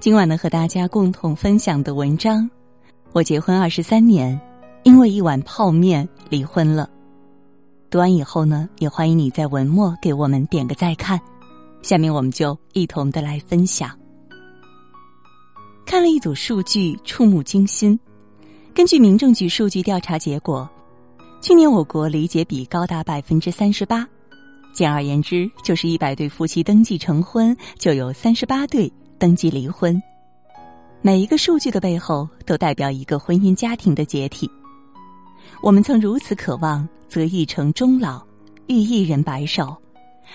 [0.00, 2.48] 今晚呢，和大家共同分享的文章，
[3.12, 4.40] 我结婚二十三年，
[4.84, 6.88] 因为一碗泡面离婚了。
[7.90, 11.20] 读完以后呢，也欢迎你在文末给我们点个再看。
[11.82, 13.90] 下面我们就一同的来分享。
[15.84, 17.98] 看了一组数据，触目惊心。
[18.72, 20.68] 根据民政局数据调查结果，
[21.40, 24.06] 去年我国离结比高达百分之三十八。
[24.72, 28.92] 简而言之，就是一百对夫妻登记成婚，就有三十八对。
[29.18, 30.00] 登记离婚，
[31.02, 34.48] 每一个数据的背后都代表一个婚姻家庭的解体。
[35.60, 38.22] 我们曾如此渴望择一城终老，
[38.68, 39.76] 遇一人白首，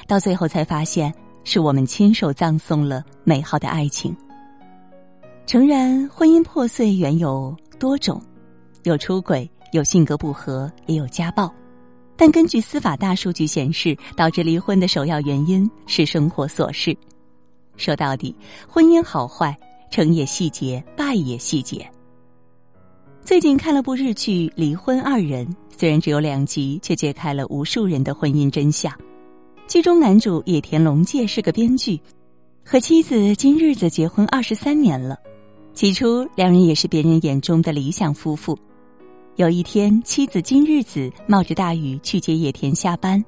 [0.06, 1.14] 到最后才发现
[1.46, 4.14] 是我们亲手葬送了美好的爱情。
[5.46, 8.22] 诚然，婚姻破碎原有多种，
[8.84, 11.50] 有出轨，有性格不合，也有家暴。
[12.18, 16.96] 但根据司法大数据显示，导致离婚的首要原因是生活琐事。
[17.78, 18.36] 说到底，
[18.68, 19.58] 婚姻好坏，
[19.90, 21.90] 成也细节，败也细节。
[23.24, 28.94] 最近看了部日剧《离婚二人》，虽然只有两集，却揭开了无数人的婚姻真相。
[29.68, 32.00] 剧中男主野田龙介是个编剧，
[32.66, 35.18] 和妻子今日子结婚二十三年了。
[35.74, 38.60] 起初，两人也是别人眼中的理想夫妇。
[39.38, 43.24] 有一天，妻子今日子冒着大雨去接野田下班，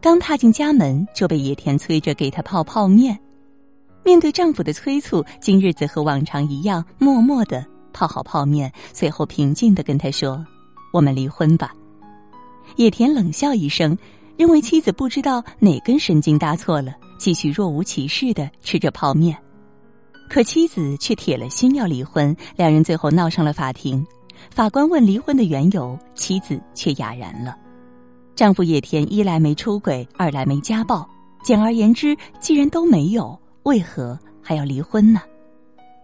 [0.00, 3.16] 刚踏进家门，就被野田催着给他泡泡面。
[4.06, 10.46] 面对丈夫的催促，今日子和往常一样，默默的泡好泡面，随后平静的跟他说
[10.94, 11.74] ：“我们离婚吧。”
[12.78, 13.98] 野田冷笑一声，
[14.36, 19.36] 认为妻子不知道哪根神经搭错了，继续若无其事的吃着泡面。
[20.30, 24.06] 可妻子却铁了心要离婚，两人最后闹上了法庭。
[24.52, 27.56] 法官问离婚的缘由，妻子却哑然了。
[28.36, 31.04] 丈夫野田一来没出轨，二来没家暴，
[31.42, 33.36] 简而言之，既然都没有。
[33.66, 35.20] 为何还要离婚呢？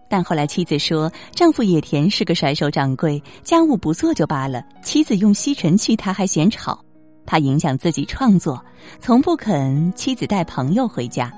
[0.09, 6.77] 但后来妻子说，丈夫野田是个甩手掌柜，家务不做就罢了，妻子用吸尘器他还嫌吵，
[7.25, 8.61] 怕影响自己创作，
[8.99, 11.31] 从不肯妻子带朋友回家。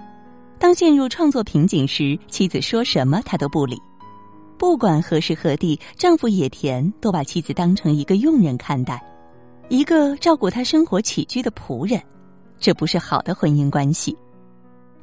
[0.57, 3.77] 当陷入创作瓶颈时，妻子说什么他都不理。
[4.57, 8.99] 不管何时何地，丈夫野田都把妻子当成一个佣人看待，
[9.69, 12.01] 一个照顾他生活起居的仆人，
[12.59, 14.17] 这不是好的婚姻关系。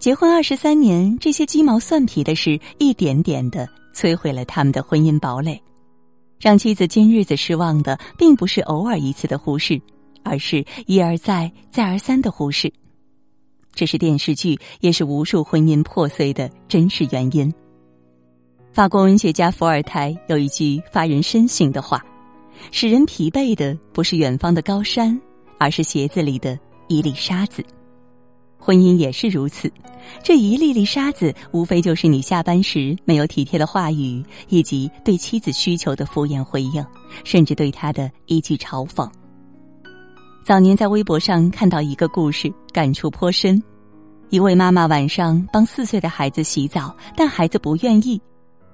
[0.02, 5.62] 结婚二十三年，这些鸡毛蒜皮的事，一点点的摧毁了他们的婚姻堡垒。
[6.40, 9.80] 让妻子今日子失望的，并不是偶尔一次的忽视，
[10.24, 12.68] 而是一而再、再而三的忽视。
[13.76, 17.54] 这是电视剧，也是无数婚姻破碎的真实原因。
[18.72, 22.04] 法国文学家伏尔泰有一句发人深省的话
[22.72, 25.16] ：“使人疲惫的不是远方的高山，
[25.60, 26.58] 而是鞋子里的
[26.88, 27.64] 一粒沙子。”
[28.64, 29.68] 婚姻也是如此，
[30.22, 36.86] 这一粒粒沙子，无非就是你下班时没有体贴的话语，以及对妻子需求的敷衍回应，
[37.24, 39.10] 甚至对他的一句嘲讽。
[40.44, 43.60] 早年在微博上看到一个故事，感触颇深。
[44.30, 48.20] 一位妈妈晚上帮四岁的孩子洗澡，但孩子不愿意。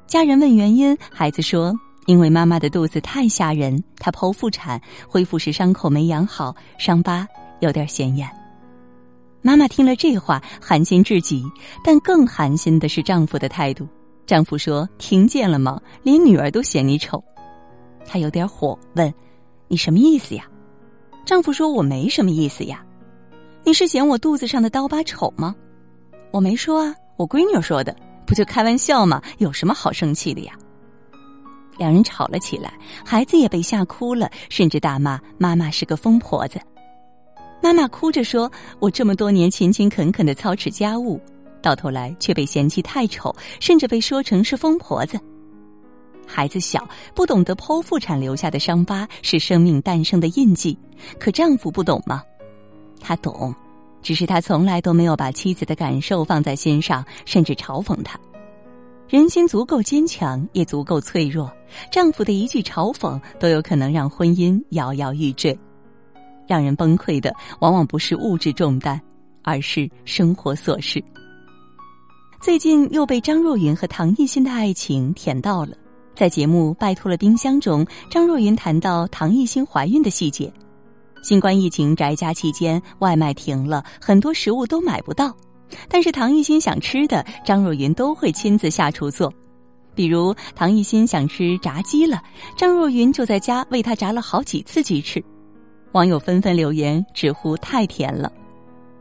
[0.07, 1.75] 家人问原因，孩子说
[2.07, 7.27] ：“因为妈妈的肚子太吓人，她剖腹产，恢复时伤口没养好，伤疤
[7.61, 8.29] 有点显眼。”
[9.41, 11.45] 妈妈听了这话，寒心至极。
[11.85, 13.89] 但更寒心的是丈夫的态度。
[14.27, 15.81] 丈夫说：“听见了吗？
[16.03, 17.23] 连女儿都嫌你丑。”
[18.05, 19.13] 她有点火，问
[19.69, 20.45] ：“你什么意思呀？”
[21.25, 22.85] 丈夫说：“我没什么意思呀。
[23.65, 25.55] 你是嫌我肚子上的刀疤丑吗？
[26.31, 27.95] 我没说啊，我闺女说的，
[28.27, 29.23] 不就开玩笑吗？
[29.39, 30.53] 有什么好生气的呀？”
[31.79, 32.73] 两人吵了起来，
[33.05, 36.61] 孩子也被吓哭了，甚至大骂妈妈是个疯婆子。
[37.69, 41.21] 妈妈哭着说：“我这么多年勤勤恳恳的操持家务，
[41.61, 43.31] 到头来却被嫌弃太丑，
[43.61, 45.21] 甚至被说成是疯婆子。”
[46.27, 50.79] 孩子小，不懂得剖腹产留下的伤疤是生命诞生的印记。
[51.21, 52.23] 可丈夫不懂吗？
[53.01, 53.55] 他懂，
[54.01, 58.19] 只是他从来都没有把妻子的感受放在心上，甚至嘲讽她。
[59.11, 61.53] 人心足够坚强，也足够脆弱，
[61.93, 65.55] 丈夫的一句嘲讽都有可能让婚姻摇摇欲坠。
[66.49, 69.01] 让人崩溃的往往不是物质重担，
[69.43, 71.01] 而是生活琐事。
[72.41, 75.77] 最近又被张若昀和唐艺昕的爱情甜到了。
[76.15, 80.53] 在节目《拜托了冰箱》中，张若昀谈到唐艺昕怀孕的细节。
[81.23, 85.37] 新冠疫情宅家期间，外卖停了，很多食物都买不到。
[85.89, 89.33] 但是唐艺昕想吃的，张若昀都会亲自下厨做。
[89.95, 92.23] 比如唐艺昕想吃炸鸡了，
[92.57, 95.23] 张若昀就在家为他炸了好几次鸡翅。
[95.93, 98.31] 网友纷纷留言直呼太甜了。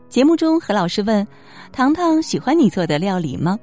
[0.08, 1.26] 节目中何老师问
[1.70, 3.58] ：“糖糖喜欢你做的料理吗？”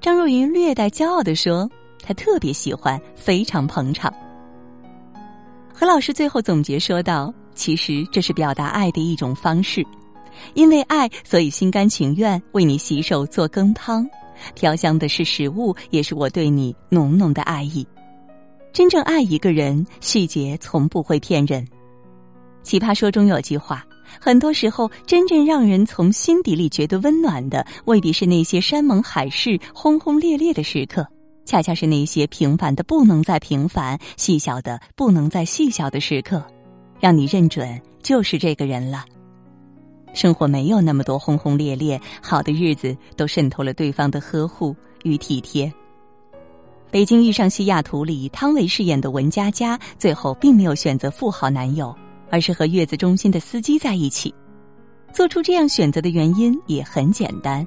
[0.00, 1.70] 张若昀略带骄傲地说
[2.02, 4.12] ：“他特别喜欢，非常捧场。”
[5.72, 9.86] 何老师最后总结说道：“其实这是表达爱的一种方式，
[10.54, 14.08] 因为爱，所以心甘情愿为你洗手做羹汤，
[14.54, 17.86] 飘香的是食物，也是我对你浓浓的爱意。
[18.72, 21.64] 真正爱一个人，细节从不会骗人。”
[22.66, 23.86] 奇葩说中有句话
[24.20, 31.06] ：“很多时候，真正让人从心底里觉得温暖的，未必是那些山盟海誓、轰轰烈烈的时刻。”
[31.46, 36.44] 恰恰是那些平凡的不能再平凡、细小的不能再细小的时刻，
[36.98, 39.04] 让你认准就是这个人了。
[40.12, 44.74] 生活没有那么多轰轰烈烈，好的日子都渗透了对方的呵护
[45.04, 45.66] 与体贴。
[46.90, 51.94] 《北京遇上西雅图》里，汤唯饰演的文佳佳，最后并没有选择富豪男友，
[52.30, 54.34] 而是和月子中心的司机在一起。
[55.12, 57.66] 做出这样选择的原因也很简单。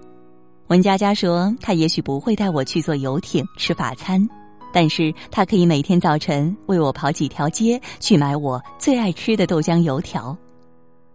[0.67, 4.27] 文佳佳说：“她也许不会带我去坐游艇吃法餐，
[4.71, 10.37] 但是她可以每天早晨为我跑几条街去买我最爱吃的豆浆油条。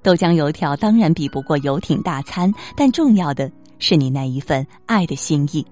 [0.03, 5.65] 豆浆油条当然比不过游艇大餐，但重要的是你那一份爱的心意。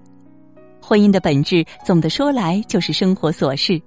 [0.81, 3.81] 婚姻的本质，总的说来就是生活琐事。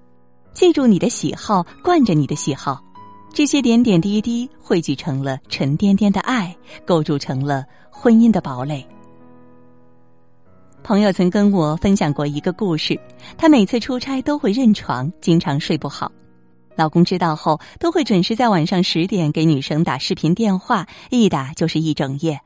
[0.53, 2.83] 记住你的喜好，惯着你的喜好，
[3.33, 8.87] 这些点点滴滴汇聚成了沉甸甸的爱，构筑成了婚姻的堡垒。”
[10.83, 12.99] 朋友曾跟我分享过一个故事，
[13.37, 16.11] 她每次出差都会认床，经常睡不好。
[16.77, 22.41] 老公知道后，都会准时在晚上十点给女生打视频电话，一打就是一整夜。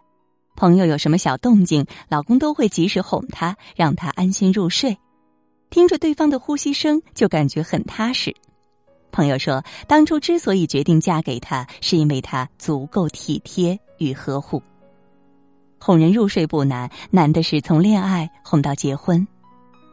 [0.57, 4.97] 朋友有什么小动静，老公都会及时哄她，让她安心入睡。
[5.69, 8.35] 听着对方的呼吸声，就感觉很踏实。
[9.11, 14.63] 朋友说，当初之所以决定嫁给他，是因为他足够体贴与呵护。
[15.79, 19.27] 哄人入睡不难，难的是从恋爱哄到结婚。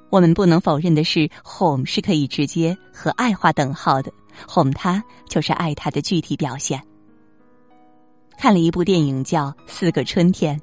[0.09, 4.11] 我们不能否认的是，哄是可以直接和爱画等号的，
[4.47, 6.81] 哄他就是爱他的具体表现。
[8.37, 10.57] 看了一部电影叫《四个春天》，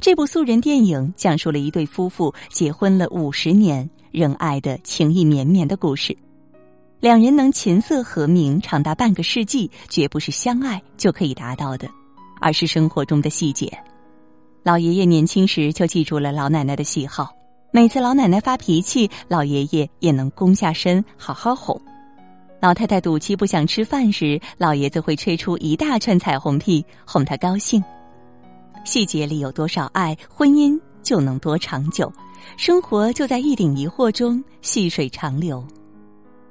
[0.00, 6.16] 这部素人电影讲述了一对夫妇结婚了五十年仍爱的情意绵绵的故事。
[7.00, 11.88] 两人能琴瑟和鸣长达半个世纪，绝不是相爱就可以达到的，
[12.42, 13.72] 而是生活中的细节。
[14.62, 17.30] 老爷爷年轻时就记住了老奶奶的喜好，
[17.72, 21.80] 每次老奶奶发脾气，老爷爷也能躬下身好好哄。
[22.60, 27.82] 老太太赌气不想吃饭时，老爷子会吹出一大串彩虹屁哄她高兴。
[28.84, 32.12] 细节里有多少爱，婚姻就能多长久，
[32.58, 35.66] 生活就在一顶疑惑中细水长流。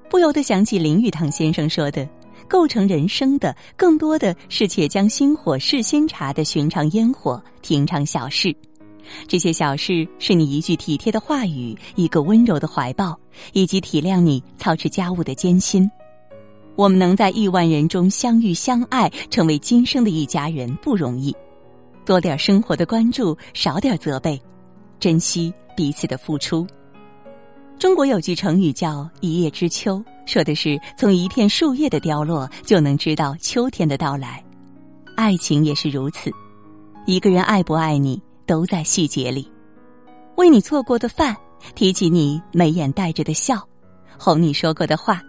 [0.10, 2.08] 不由得想起林语堂先生说的。
[2.48, 8.56] 构成人生的，更多的是且将心火试新茶的寻常烟火、平常小事。
[9.28, 13.16] 这些小事是你一句体贴的话语，一个温柔的怀抱，
[13.54, 15.88] 以及体谅你操持家务的艰辛。
[16.76, 21.36] 我们能在亿万人中相遇相爱，成为今生的一家人不容易。
[22.04, 24.42] 多点生活的关注，少点责备，
[25.00, 26.66] 珍惜彼此的付出。
[27.80, 30.04] 中国有句成语叫“一叶知秋”。
[30.28, 34.44] 说的是从一片树叶的凋落就能知道秋天的到来，
[35.16, 36.30] 爱情也是如此。
[37.06, 39.50] 一个人爱不爱你，都在细节里。
[40.36, 41.36] 为你做过的饭，
[41.74, 43.66] 提起你眉眼带着的笑，
[44.20, 45.22] 哄你说过的话，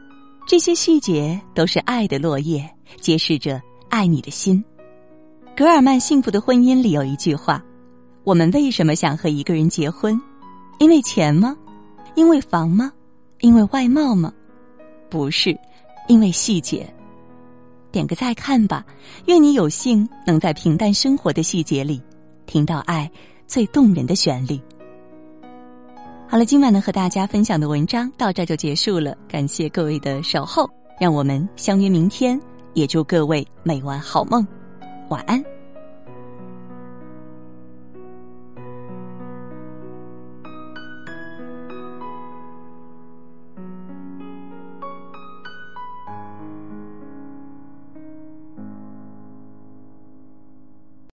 [0.44, 2.68] 这些细节都是爱的落叶，
[3.00, 4.62] 揭示着爱你的心。
[5.56, 7.62] 格尔曼《幸福的婚姻》里有一句话：
[8.24, 10.20] 我们为什么想和一个人结婚？
[10.80, 11.56] 因为钱吗？
[12.14, 12.92] 因为房吗？
[13.40, 14.32] 因为外貌吗？
[15.08, 15.58] 不是，
[16.08, 16.86] 因为细节。
[17.90, 18.84] 点个再看吧，
[19.26, 22.00] 愿你有幸能在平淡生活的细节里，
[22.46, 23.10] 听到爱
[23.46, 24.60] 最动人的旋律。
[26.28, 32.40] 好了，今晚呢和大家分享的文章到这就结束了，感谢各位的守候，让我们相约明天，
[32.74, 34.46] 也祝各位每晚好梦，
[35.08, 35.42] 晚安。